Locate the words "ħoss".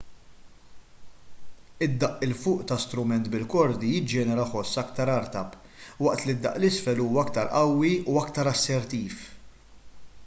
4.55-4.81